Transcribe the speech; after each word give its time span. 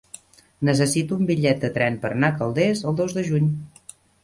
Necessito 0.69 1.17
un 1.23 1.27
bitllet 1.31 1.61
de 1.67 1.71
tren 1.77 2.01
per 2.07 2.11
anar 2.17 2.33
a 2.35 2.37
Calders 2.41 2.83
el 2.93 3.01
dos 3.03 3.17
de 3.21 3.29
juny. 3.31 3.55